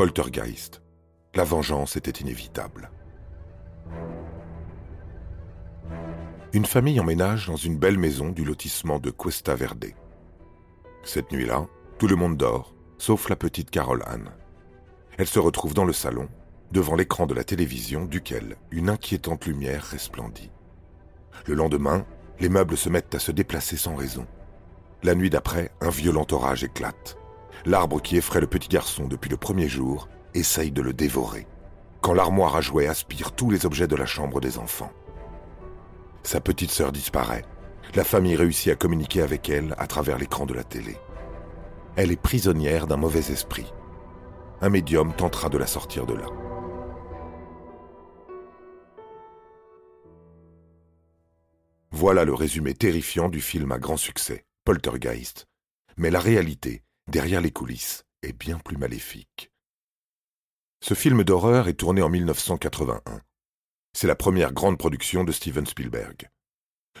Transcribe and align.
Poltergeist. 0.00 0.80
La 1.34 1.44
vengeance 1.44 1.94
était 1.94 2.22
inévitable. 2.22 2.90
Une 6.54 6.64
famille 6.64 6.98
emménage 6.98 7.48
dans 7.48 7.56
une 7.56 7.76
belle 7.76 7.98
maison 7.98 8.30
du 8.30 8.42
lotissement 8.42 8.98
de 8.98 9.10
Cuesta 9.10 9.54
Verde. 9.54 9.92
Cette 11.02 11.30
nuit-là, 11.32 11.66
tout 11.98 12.06
le 12.06 12.16
monde 12.16 12.38
dort, 12.38 12.74
sauf 12.96 13.28
la 13.28 13.36
petite 13.36 13.68
Carole 13.68 14.02
Anne. 14.06 14.30
Elle 15.18 15.26
se 15.26 15.38
retrouve 15.38 15.74
dans 15.74 15.84
le 15.84 15.92
salon, 15.92 16.30
devant 16.72 16.96
l'écran 16.96 17.26
de 17.26 17.34
la 17.34 17.44
télévision 17.44 18.06
duquel 18.06 18.56
une 18.70 18.88
inquiétante 18.88 19.44
lumière 19.44 19.84
resplendit. 19.84 20.50
Le 21.46 21.52
lendemain, 21.52 22.06
les 22.38 22.48
meubles 22.48 22.78
se 22.78 22.88
mettent 22.88 23.14
à 23.14 23.18
se 23.18 23.32
déplacer 23.32 23.76
sans 23.76 23.96
raison. 23.96 24.26
La 25.02 25.14
nuit 25.14 25.28
d'après, 25.28 25.70
un 25.82 25.90
violent 25.90 26.26
orage 26.32 26.64
éclate. 26.64 27.19
L'arbre 27.66 28.00
qui 28.00 28.16
effraie 28.16 28.40
le 28.40 28.46
petit 28.46 28.68
garçon 28.68 29.06
depuis 29.06 29.30
le 29.30 29.36
premier 29.36 29.68
jour 29.68 30.08
essaye 30.34 30.70
de 30.70 30.82
le 30.82 30.92
dévorer, 30.92 31.46
quand 32.00 32.14
l'armoire 32.14 32.56
à 32.56 32.60
jouets 32.60 32.86
aspire 32.86 33.32
tous 33.32 33.50
les 33.50 33.66
objets 33.66 33.88
de 33.88 33.96
la 33.96 34.06
chambre 34.06 34.40
des 34.40 34.58
enfants. 34.58 34.92
Sa 36.22 36.40
petite 36.40 36.70
sœur 36.70 36.92
disparaît. 36.92 37.44
La 37.94 38.04
famille 38.04 38.36
réussit 38.36 38.72
à 38.72 38.76
communiquer 38.76 39.22
avec 39.22 39.48
elle 39.48 39.74
à 39.78 39.86
travers 39.86 40.18
l'écran 40.18 40.46
de 40.46 40.54
la 40.54 40.62
télé. 40.62 40.96
Elle 41.96 42.12
est 42.12 42.20
prisonnière 42.20 42.86
d'un 42.86 42.96
mauvais 42.96 43.32
esprit. 43.32 43.72
Un 44.60 44.68
médium 44.68 45.12
tentera 45.12 45.48
de 45.48 45.58
la 45.58 45.66
sortir 45.66 46.06
de 46.06 46.14
là. 46.14 46.26
Voilà 51.90 52.24
le 52.24 52.32
résumé 52.32 52.74
terrifiant 52.74 53.28
du 53.28 53.40
film 53.40 53.72
à 53.72 53.78
grand 53.78 53.96
succès, 53.96 54.44
Poltergeist. 54.64 55.46
Mais 55.96 56.10
la 56.10 56.20
réalité, 56.20 56.82
derrière 57.10 57.40
les 57.40 57.50
coulisses, 57.50 58.04
est 58.22 58.32
bien 58.32 58.58
plus 58.58 58.76
maléfique. 58.76 59.50
Ce 60.82 60.94
film 60.94 61.24
d'horreur 61.24 61.68
est 61.68 61.74
tourné 61.74 62.00
en 62.02 62.08
1981. 62.08 63.20
C'est 63.92 64.06
la 64.06 64.14
première 64.14 64.52
grande 64.52 64.78
production 64.78 65.24
de 65.24 65.32
Steven 65.32 65.66
Spielberg. 65.66 66.30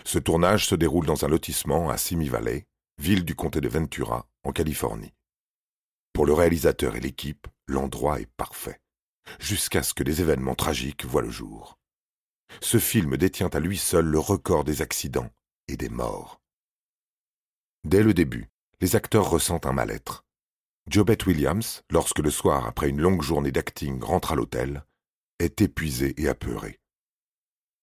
Ce 0.04 0.18
tournage 0.18 0.66
se 0.66 0.74
déroule 0.74 1.06
dans 1.06 1.24
un 1.24 1.28
lotissement 1.28 1.88
à 1.88 1.96
Simi 1.96 2.28
Valley, 2.28 2.66
ville 2.98 3.24
du 3.24 3.34
comté 3.34 3.60
de 3.60 3.68
Ventura, 3.68 4.28
en 4.42 4.52
Californie. 4.52 5.14
Pour 6.12 6.26
le 6.26 6.32
réalisateur 6.32 6.96
et 6.96 7.00
l'équipe, 7.00 7.46
l'endroit 7.66 8.20
est 8.20 8.30
parfait, 8.36 8.80
jusqu'à 9.38 9.82
ce 9.82 9.94
que 9.94 10.02
des 10.02 10.20
événements 10.20 10.56
tragiques 10.56 11.04
voient 11.04 11.22
le 11.22 11.30
jour. 11.30 11.78
Ce 12.60 12.78
film 12.78 13.16
détient 13.16 13.48
à 13.48 13.60
lui 13.60 13.78
seul 13.78 14.06
le 14.06 14.18
record 14.18 14.64
des 14.64 14.82
accidents 14.82 15.30
et 15.68 15.76
des 15.76 15.88
morts. 15.88 16.40
Dès 17.84 18.02
le 18.02 18.12
début, 18.12 18.50
les 18.80 18.96
acteurs 18.96 19.28
ressentent 19.28 19.66
un 19.66 19.72
mal-être. 19.72 20.24
Jobette 20.88 21.26
Williams, 21.26 21.82
lorsque 21.90 22.20
le 22.20 22.30
soir, 22.30 22.66
après 22.66 22.88
une 22.88 23.00
longue 23.00 23.22
journée 23.22 23.52
d'acting, 23.52 24.02
rentre 24.02 24.32
à 24.32 24.34
l'hôtel, 24.34 24.84
est 25.38 25.60
épuisé 25.60 26.14
et 26.20 26.28
apeuré. 26.28 26.80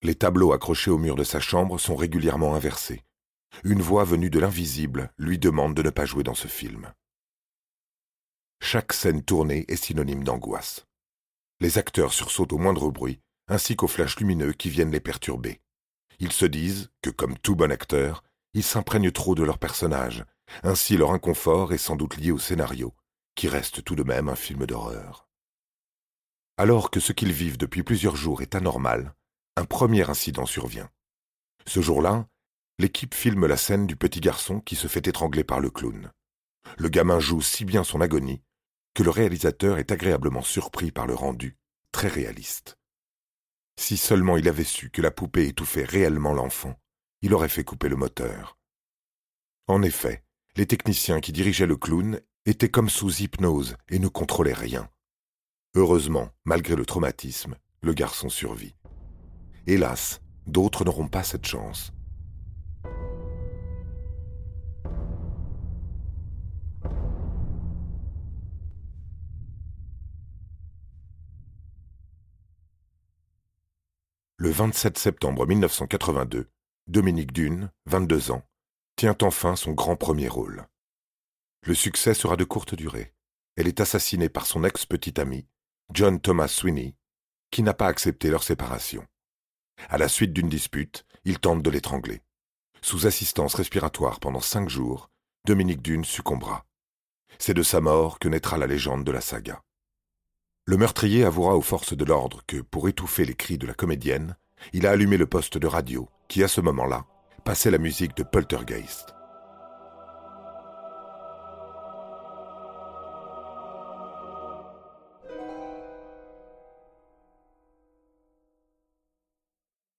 Les 0.01 0.15
tableaux 0.15 0.53
accrochés 0.53 0.91
au 0.91 0.97
mur 0.97 1.15
de 1.15 1.23
sa 1.23 1.39
chambre 1.39 1.79
sont 1.79 1.95
régulièrement 1.95 2.55
inversés. 2.55 3.03
Une 3.63 3.81
voix 3.81 4.03
venue 4.03 4.29
de 4.29 4.39
l'invisible 4.39 5.11
lui 5.17 5.39
demande 5.39 5.75
de 5.75 5.83
ne 5.83 5.89
pas 5.89 6.05
jouer 6.05 6.23
dans 6.23 6.35
ce 6.35 6.47
film. 6.47 6.91
Chaque 8.59 8.93
scène 8.93 9.23
tournée 9.23 9.65
est 9.67 9.75
synonyme 9.75 10.23
d'angoisse. 10.23 10.85
Les 11.59 11.77
acteurs 11.77 12.13
sursautent 12.13 12.53
au 12.53 12.57
moindre 12.57 12.91
bruit, 12.91 13.21
ainsi 13.47 13.75
qu'aux 13.75 13.87
flashs 13.87 14.19
lumineux 14.19 14.53
qui 14.53 14.69
viennent 14.69 14.91
les 14.91 14.99
perturber. 14.99 15.61
Ils 16.19 16.31
se 16.31 16.45
disent 16.45 16.89
que, 17.01 17.09
comme 17.09 17.37
tout 17.37 17.55
bon 17.55 17.71
acteur, 17.71 18.23
ils 18.53 18.63
s'imprègnent 18.63 19.11
trop 19.11 19.35
de 19.35 19.43
leur 19.43 19.59
personnage 19.59 20.25
ainsi 20.63 20.97
leur 20.97 21.11
inconfort 21.11 21.73
est 21.73 21.77
sans 21.77 21.95
doute 21.95 22.17
lié 22.17 22.31
au 22.31 22.37
scénario, 22.37 22.93
qui 23.35 23.47
reste 23.47 23.83
tout 23.83 23.95
de 23.95 24.03
même 24.03 24.29
un 24.29 24.35
film 24.35 24.65
d'horreur. 24.65 25.27
Alors 26.57 26.89
que 26.89 26.99
ce 26.99 27.13
qu'ils 27.13 27.33
vivent 27.33 27.57
depuis 27.57 27.83
plusieurs 27.83 28.15
jours 28.15 28.41
est 28.41 28.55
anormal, 28.55 29.13
un 29.55 29.65
premier 29.65 30.09
incident 30.09 30.45
survient. 30.45 30.89
Ce 31.65 31.81
jour-là, 31.81 32.27
l'équipe 32.79 33.13
filme 33.13 33.45
la 33.45 33.57
scène 33.57 33.87
du 33.87 33.95
petit 33.95 34.21
garçon 34.21 34.59
qui 34.59 34.75
se 34.75 34.87
fait 34.87 35.07
étrangler 35.07 35.43
par 35.43 35.59
le 35.59 35.69
clown. 35.69 36.11
Le 36.77 36.89
gamin 36.89 37.19
joue 37.19 37.41
si 37.41 37.65
bien 37.65 37.83
son 37.83 38.01
agonie 38.01 38.41
que 38.97 39.03
le 39.03 39.11
réalisateur 39.11 39.77
est 39.77 39.91
agréablement 39.91 40.41
surpris 40.41 40.91
par 40.91 41.05
le 41.05 41.13
rendu, 41.13 41.55
très 41.91 42.07
réaliste. 42.07 42.79
Si 43.79 43.95
seulement 43.95 44.37
il 44.37 44.49
avait 44.49 44.63
su 44.63 44.89
que 44.89 45.03
la 45.03 45.11
poupée 45.11 45.47
étouffait 45.47 45.83
réellement 45.83 46.33
l'enfant, 46.33 46.75
il 47.21 47.35
aurait 47.35 47.47
fait 47.47 47.63
couper 47.63 47.89
le 47.89 47.95
moteur. 47.95 48.57
En 49.67 49.83
effet, 49.83 50.23
les 50.57 50.65
techniciens 50.65 51.21
qui 51.21 51.31
dirigeaient 51.31 51.67
le 51.67 51.77
clown 51.77 52.19
étaient 52.47 52.69
comme 52.69 52.89
sous 52.89 53.21
hypnose 53.21 53.77
et 53.89 53.99
ne 53.99 54.07
contrôlaient 54.07 54.53
rien. 54.53 54.89
Heureusement, 55.75 56.29
malgré 56.45 56.75
le 56.75 56.83
traumatisme, 56.83 57.55
le 57.81 57.93
garçon 57.93 58.27
survit. 58.27 58.73
Hélas, 59.67 60.19
d'autres 60.47 60.83
n'auront 60.83 61.07
pas 61.07 61.21
cette 61.21 61.45
chance. 61.45 61.93
Le 74.37 74.49
27 74.49 74.97
septembre 74.97 75.45
1982, 75.45 76.47
Dominique 76.87 77.31
Dune, 77.31 77.71
22 77.85 78.31
ans, 78.31 78.43
tient 78.97 79.15
enfin 79.21 79.55
son 79.55 79.71
grand 79.71 79.95
premier 79.95 80.27
rôle. 80.27 80.65
Le 81.63 81.75
succès 81.75 82.15
sera 82.15 82.35
de 82.35 82.43
courte 82.43 82.73
durée. 82.73 83.13
Elle 83.55 83.67
est 83.67 83.79
assassinée 83.79 84.27
par 84.27 84.47
son 84.47 84.63
ex-petit 84.63 85.21
ami, 85.21 85.47
John 85.93 86.19
Thomas 86.19 86.47
Sweeney, 86.47 86.95
qui 87.51 87.61
n'a 87.61 87.75
pas 87.75 87.87
accepté 87.87 88.29
leur 88.29 88.41
séparation. 88.41 89.05
À 89.89 89.99
la 89.99 90.07
suite 90.07 90.33
d'une 90.33 90.49
dispute, 90.49 91.05
il 91.25 91.39
tente 91.39 91.61
de 91.61 91.69
l'étrangler. 91.69 92.23
Sous 92.81 93.05
assistance 93.05 93.53
respiratoire 93.53 94.19
pendant 94.19 94.39
cinq 94.39 94.67
jours, 94.67 95.11
Dominique 95.45 95.83
Dune 95.83 96.03
succombera. 96.03 96.65
C'est 97.37 97.53
de 97.53 97.63
sa 97.63 97.81
mort 97.81 98.17
que 98.17 98.27
naîtra 98.27 98.57
la 98.57 98.65
légende 98.65 99.03
de 99.03 99.11
la 99.11 99.21
saga. 99.21 99.61
Le 100.65 100.77
meurtrier 100.77 101.23
avouera 101.23 101.55
aux 101.55 101.61
forces 101.61 101.95
de 101.95 102.03
l'ordre 102.03 102.41
que, 102.47 102.57
pour 102.57 102.89
étouffer 102.89 103.25
les 103.25 103.35
cris 103.35 103.59
de 103.59 103.67
la 103.67 103.75
comédienne, 103.75 104.35
il 104.73 104.87
a 104.87 104.91
allumé 104.91 105.17
le 105.17 105.27
poste 105.27 105.59
de 105.59 105.67
radio, 105.67 106.09
qui 106.27 106.43
à 106.43 106.47
ce 106.47 106.61
moment-là 106.61 107.05
passait 107.47 107.71
la 107.71 107.77
musique 107.77 108.13
de 108.17 108.23
Poltergeist. 108.23 109.15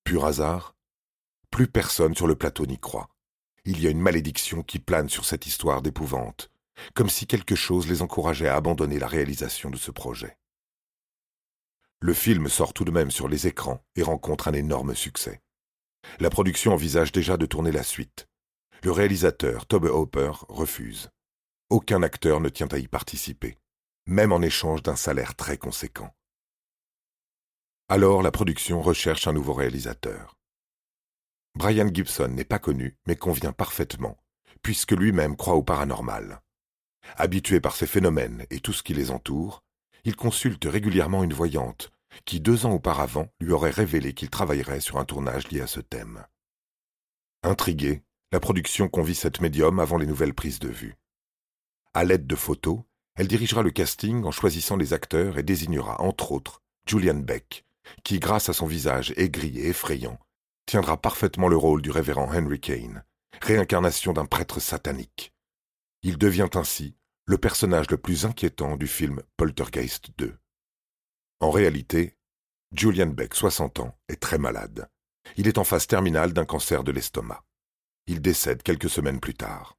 Pur 0.05 0.27
hasard 0.27 0.77
Plus 1.51 1.69
personne 1.69 2.15
sur 2.15 2.27
le 2.27 2.35
plateau 2.35 2.67
n'y 2.67 2.79
croit. 2.79 3.09
Il 3.65 3.81
y 3.81 3.87
a 3.87 3.91
une 3.91 3.99
malédiction 3.99 4.63
qui 4.63 4.79
plane 4.79 5.09
sur 5.09 5.25
cette 5.25 5.47
histoire 5.47 5.81
d'épouvante, 5.81 6.51
comme 6.93 7.09
si 7.09 7.27
quelque 7.27 7.55
chose 7.55 7.89
les 7.89 8.03
encourageait 8.03 8.49
à 8.49 8.57
abandonner 8.57 8.99
la 8.99 9.09
réalisation 9.09 9.71
de 9.71 9.79
ce 9.79 9.91
projet. 9.91 10.37
Le 12.01 12.13
film 12.13 12.49
sort 12.49 12.75
tout 12.75 12.85
de 12.85 12.91
même 12.91 13.11
sur 13.11 13.27
les 13.27 13.47
écrans 13.47 13.83
et 13.97 14.03
rencontre 14.03 14.49
un 14.49 14.53
énorme 14.53 14.95
succès. 14.95 15.41
La 16.21 16.31
production 16.31 16.73
envisage 16.73 17.13
déjà 17.13 17.37
de 17.37 17.47
tourner 17.47 17.73
la 17.73 17.83
suite. 17.83 18.27
Le 18.83 18.91
réalisateur, 18.91 19.67
Tobe 19.67 19.85
Hopper, 19.85 20.33
refuse. 20.49 21.11
Aucun 21.71 22.03
acteur 22.03 22.41
ne 22.41 22.49
tient 22.49 22.69
à 22.69 22.79
y 22.79 22.89
participer, 22.89 23.57
même 24.07 24.33
en 24.33 24.41
échange 24.41 24.83
d'un 24.83 24.97
salaire 24.97 25.35
très 25.37 25.59
conséquent. 25.59 26.13
Alors 27.89 28.23
la 28.23 28.31
production 28.31 28.83
recherche 28.83 29.27
un 29.27 29.33
nouveau 29.33 29.53
réalisateur. 29.53 30.35
Brian 31.55 31.89
Gibson 31.93 32.29
n'est 32.29 32.45
pas 32.45 32.59
connu, 32.59 32.97
mais 33.07 33.17
convient 33.17 33.53
parfaitement, 33.53 34.17
puisque 34.63 34.93
lui-même 34.93 35.37
croit 35.37 35.55
au 35.55 35.63
paranormal. 35.63 36.41
Habitué 37.17 37.61
par 37.61 37.75
ces 37.75 37.87
phénomènes 37.87 38.45
et 38.51 38.61
tout 38.61 38.73
ce 38.73 38.83
qui 38.83 38.95
les 38.95 39.11
entoure, 39.11 39.63
il 40.05 40.17
consulte 40.17 40.65
régulièrement 40.65 41.25
une 41.25 41.33
voyante 41.33 41.91
qui 42.25 42.41
deux 42.41 42.67
ans 42.67 42.73
auparavant 42.73 43.29
lui 43.41 43.53
aurait 43.53 43.71
révélé 43.71 44.15
qu'il 44.15 44.31
travaillerait 44.31 44.81
sur 44.81 44.99
un 44.99 45.05
tournage 45.05 45.49
lié 45.49 45.61
à 45.61 45.67
ce 45.67 45.81
thème. 45.81 46.25
Intriguée, 47.43 48.03
la 48.33 48.41
production 48.41 48.89
convie 48.89 49.15
cette 49.15 49.41
médium 49.41 49.81
avant 49.81 49.97
les 49.97 50.07
nouvelles 50.07 50.35
prises 50.35 50.59
de 50.59 50.69
vue. 50.69 50.97
À 51.95 52.05
l'aide 52.05 52.27
de 52.27 52.37
photos, 52.37 52.81
elle 53.17 53.29
dirigera 53.29 53.63
le 53.63 53.71
casting 53.71 54.25
en 54.25 54.31
choisissant 54.31 54.77
les 54.77 54.93
acteurs 54.93 55.39
et 55.39 55.43
désignera 55.43 56.01
entre 56.01 56.33
autres 56.33 56.63
Julian 56.87 57.15
Beck, 57.15 57.65
qui, 58.05 58.21
grâce 58.21 58.49
à 58.49 58.53
son 58.53 58.67
visage 58.67 59.13
aigri 59.17 59.59
et 59.59 59.69
effrayant, 59.69 60.19
tiendra 60.67 61.01
parfaitement 61.01 61.49
le 61.49 61.57
rôle 61.57 61.83
du 61.83 61.91
révérend 61.91 62.33
Henry 62.33 62.61
Kane, 62.61 63.05
réincarnation 63.41 64.13
d'un 64.13 64.27
prêtre 64.27 64.61
satanique. 64.61 65.33
Il 66.03 66.19
devient 66.19 66.51
ainsi 66.55 66.95
le 67.25 67.39
personnage 67.39 67.91
le 67.91 67.99
plus 67.99 68.25
inquiétant 68.25 68.77
du 68.77 68.87
film 68.87 69.23
Poltergeist 69.37 70.11
2. 70.17 70.39
En 71.41 71.51
réalité, 71.51 72.17
Julian 72.73 73.07
Beck, 73.07 73.35
60 73.35 73.81
ans, 73.81 73.97
est 74.09 74.21
très 74.21 74.39
malade. 74.39 74.91
Il 75.37 75.47
est 75.47 75.59
en 75.59 75.65
phase 75.65 75.87
terminale 75.87 76.33
d'un 76.33 76.45
cancer 76.45 76.83
de 76.83 76.91
l'estomac. 76.91 77.45
Il 78.07 78.21
décède 78.21 78.63
quelques 78.63 78.91
semaines 78.91 79.21
plus 79.21 79.35
tard. 79.35 79.79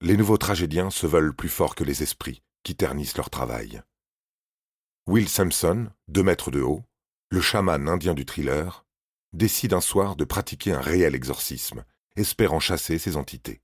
Les 0.00 0.16
nouveaux 0.16 0.38
tragédiens 0.38 0.90
se 0.90 1.06
veulent 1.06 1.34
plus 1.34 1.48
forts 1.48 1.74
que 1.74 1.84
les 1.84 2.02
esprits, 2.02 2.42
qui 2.62 2.76
ternissent 2.76 3.16
leur 3.16 3.30
travail. 3.30 3.82
Will 5.06 5.28
Sampson, 5.28 5.90
deux 6.08 6.22
mètres 6.22 6.50
de 6.50 6.60
haut, 6.60 6.82
le 7.28 7.40
chaman 7.40 7.88
indien 7.88 8.14
du 8.14 8.24
thriller, 8.24 8.86
décide 9.32 9.74
un 9.74 9.80
soir 9.80 10.16
de 10.16 10.24
pratiquer 10.24 10.72
un 10.72 10.80
réel 10.80 11.14
exorcisme, 11.14 11.84
espérant 12.16 12.60
chasser 12.60 12.98
ces 12.98 13.16
entités. 13.16 13.60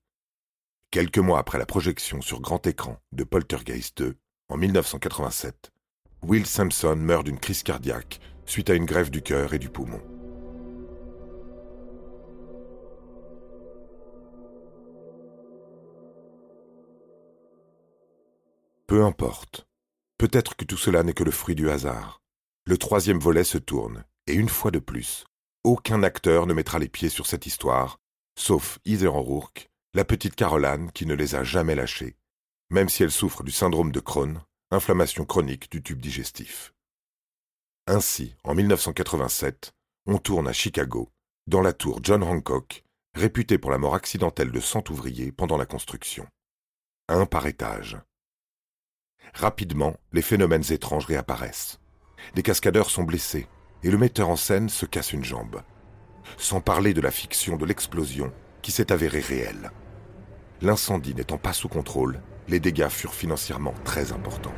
Quelques 0.91 1.17
mois 1.17 1.39
après 1.39 1.57
la 1.57 1.65
projection 1.65 2.21
sur 2.21 2.39
grand 2.39 2.65
écran 2.67 3.01
de 3.11 3.23
Poltergeist 3.23 3.97
2, 3.97 4.15
en 4.49 4.57
1987, 4.57 5.72
Will 6.25 6.45
Sampson 6.45 6.95
meurt 6.95 7.25
d'une 7.25 7.39
crise 7.39 7.63
cardiaque 7.63 8.19
suite 8.45 8.69
à 8.69 8.75
une 8.75 8.85
grève 8.85 9.09
du 9.09 9.21
cœur 9.21 9.53
et 9.53 9.59
du 9.59 9.69
poumon. 9.69 10.01
Peu 18.87 19.03
importe. 19.03 19.67
Peut-être 20.17 20.55
que 20.55 20.65
tout 20.65 20.77
cela 20.77 21.03
n'est 21.03 21.13
que 21.13 21.23
le 21.23 21.31
fruit 21.31 21.55
du 21.55 21.69
hasard. 21.69 22.21
Le 22.65 22.77
troisième 22.77 23.19
volet 23.19 23.43
se 23.43 23.57
tourne, 23.57 24.05
et 24.27 24.33
une 24.33 24.49
fois 24.49 24.71
de 24.71 24.79
plus, 24.79 25.25
aucun 25.63 26.03
acteur 26.03 26.45
ne 26.45 26.53
mettra 26.53 26.79
les 26.79 26.87
pieds 26.87 27.09
sur 27.09 27.25
cette 27.25 27.45
histoire, 27.45 27.99
sauf 28.37 28.79
Heather 28.85 29.13
O'Rourke, 29.13 29.69
la 29.93 30.05
petite 30.05 30.35
Caroline 30.35 30.91
qui 30.91 31.05
ne 31.05 31.15
les 31.15 31.35
a 31.35 31.43
jamais 31.43 31.75
lâchés, 31.75 32.15
même 32.69 32.87
si 32.87 33.03
elle 33.03 33.11
souffre 33.11 33.43
du 33.43 33.51
syndrome 33.51 33.91
de 33.91 33.99
Crohn, 33.99 34.41
inflammation 34.73 35.25
chronique 35.25 35.71
du 35.71 35.81
tube 35.81 36.01
digestif. 36.01 36.73
Ainsi, 37.87 38.35
en 38.43 38.55
1987, 38.55 39.73
on 40.05 40.17
tourne 40.17 40.47
à 40.47 40.53
Chicago, 40.53 41.09
dans 41.47 41.61
la 41.61 41.73
tour 41.73 41.99
John 42.01 42.23
Hancock, 42.23 42.83
réputée 43.13 43.57
pour 43.57 43.71
la 43.71 43.77
mort 43.77 43.95
accidentelle 43.95 44.51
de 44.51 44.59
100 44.59 44.89
ouvriers 44.89 45.31
pendant 45.31 45.57
la 45.57 45.65
construction. 45.65 46.27
Un 47.07 47.25
par 47.25 47.45
étage. 47.45 47.97
Rapidement, 49.33 49.95
les 50.11 50.21
phénomènes 50.21 50.71
étranges 50.71 51.05
réapparaissent. 51.05 51.79
Des 52.35 52.43
cascadeurs 52.43 52.89
sont 52.89 53.03
blessés 53.03 53.47
et 53.83 53.91
le 53.91 53.97
metteur 53.97 54.29
en 54.29 54.35
scène 54.35 54.69
se 54.69 54.85
casse 54.85 55.13
une 55.13 55.23
jambe. 55.23 55.61
Sans 56.37 56.61
parler 56.61 56.93
de 56.93 57.01
la 57.01 57.11
fiction 57.11 57.57
de 57.57 57.65
l'explosion 57.65 58.33
qui 58.61 58.71
s'est 58.71 58.91
avérée 58.91 59.19
réelle. 59.19 59.71
L'incendie 60.61 61.13
n'étant 61.13 61.37
pas 61.37 61.53
sous 61.53 61.67
contrôle, 61.67 62.21
les 62.47 62.59
dégâts 62.59 62.89
furent 62.89 63.13
financièrement 63.13 63.73
très 63.83 64.11
importants. 64.11 64.53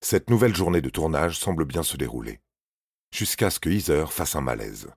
Cette 0.00 0.30
nouvelle 0.30 0.56
journée 0.56 0.80
de 0.80 0.90
tournage 0.90 1.38
semble 1.38 1.64
bien 1.64 1.82
se 1.82 1.96
dérouler 1.96 2.40
jusqu'à 3.12 3.50
ce 3.50 3.60
que 3.60 3.70
Heather 3.70 4.12
fasse 4.12 4.36
un 4.36 4.40
malaise. 4.40 4.88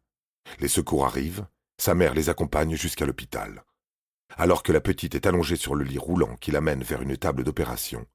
Les 0.59 0.67
secours 0.67 1.05
arrivent, 1.05 1.45
sa 1.77 1.95
mère 1.95 2.13
les 2.13 2.29
accompagne 2.29 2.75
jusqu'à 2.75 3.05
l'hôpital. 3.05 3.63
Alors 4.37 4.63
que 4.63 4.71
la 4.71 4.81
petite 4.81 5.15
est 5.15 5.27
allongée 5.27 5.55
sur 5.55 5.75
le 5.75 5.83
lit 5.83 5.97
roulant 5.97 6.35
qui 6.37 6.51
l'amène 6.51 6.83
vers 6.83 7.01
une 7.01 7.17
table 7.17 7.43
d'opération, 7.43 8.05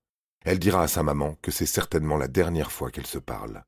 elle 0.44 0.58
dira 0.58 0.82
à 0.82 0.88
sa 0.88 1.02
maman 1.02 1.36
que 1.42 1.50
c'est 1.50 1.66
certainement 1.66 2.16
la 2.16 2.28
dernière 2.28 2.72
fois 2.72 2.90
qu'elle 2.90 3.06
se 3.06 3.18
parle. 3.18 3.64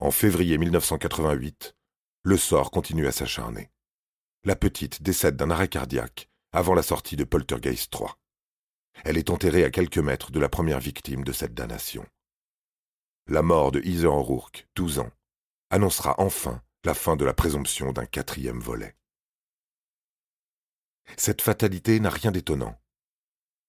En 0.00 0.10
février 0.10 0.58
1988, 0.58 1.76
le 2.22 2.36
sort 2.36 2.70
continue 2.70 3.06
à 3.06 3.12
s'acharner. 3.12 3.70
La 4.44 4.56
petite 4.56 5.02
décède 5.02 5.36
d'un 5.36 5.50
arrêt 5.50 5.68
cardiaque 5.68 6.28
avant 6.52 6.74
la 6.74 6.82
sortie 6.82 7.16
de 7.16 7.24
Poltergeist 7.24 7.90
3. 7.90 8.18
Elle 9.04 9.18
est 9.18 9.30
enterrée 9.30 9.64
à 9.64 9.70
quelques 9.70 9.98
mètres 9.98 10.32
de 10.32 10.40
la 10.40 10.48
première 10.48 10.80
victime 10.80 11.22
de 11.22 11.32
cette 11.32 11.54
damnation 11.54 12.04
la 13.30 13.42
mort 13.42 13.70
de 13.70 13.80
Heather 13.80 14.12
O'Rourke, 14.12 14.66
12 14.74 14.98
ans, 14.98 15.10
annoncera 15.70 16.16
enfin 16.18 16.62
la 16.84 16.94
fin 16.94 17.14
de 17.14 17.24
la 17.24 17.32
présomption 17.32 17.92
d'un 17.92 18.04
quatrième 18.04 18.58
volet. 18.58 18.96
Cette 21.16 21.40
fatalité 21.40 22.00
n'a 22.00 22.10
rien 22.10 22.32
d'étonnant. 22.32 22.76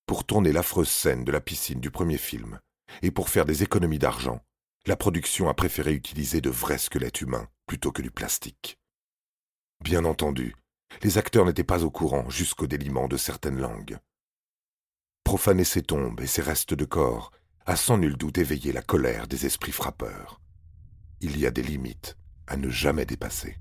Pour 0.07 0.25
tourner 0.25 0.51
l'affreuse 0.51 0.89
scène 0.89 1.23
de 1.23 1.31
la 1.31 1.41
piscine 1.41 1.79
du 1.79 1.91
premier 1.91 2.17
film, 2.17 2.59
et 3.03 3.11
pour 3.11 3.29
faire 3.29 3.45
des 3.45 3.61
économies 3.61 3.99
d'argent, 3.99 4.43
la 4.87 4.95
production 4.95 5.47
a 5.47 5.53
préféré 5.53 5.93
utiliser 5.93 6.41
de 6.41 6.49
vrais 6.49 6.77
squelettes 6.77 7.21
humains 7.21 7.47
plutôt 7.67 7.91
que 7.91 8.01
du 8.01 8.11
plastique. 8.11 8.79
Bien 9.83 10.05
entendu, 10.05 10.55
les 11.03 11.17
acteurs 11.17 11.45
n'étaient 11.45 11.63
pas 11.63 11.83
au 11.83 11.91
courant 11.91 12.29
jusqu'au 12.29 12.67
déliement 12.67 13.07
de 13.07 13.17
certaines 13.17 13.59
langues. 13.59 13.97
Profaner 15.23 15.63
ces 15.63 15.83
tombes 15.83 16.19
et 16.19 16.27
ces 16.27 16.41
restes 16.41 16.73
de 16.73 16.85
corps 16.85 17.31
a 17.65 17.75
sans 17.75 17.97
nul 17.97 18.17
doute 18.17 18.39
éveillé 18.39 18.73
la 18.73 18.81
colère 18.81 19.27
des 19.27 19.45
esprits 19.45 19.71
frappeurs. 19.71 20.41
Il 21.21 21.39
y 21.39 21.45
a 21.45 21.51
des 21.51 21.61
limites 21.61 22.17
à 22.47 22.57
ne 22.57 22.69
jamais 22.69 23.05
dépasser. 23.05 23.57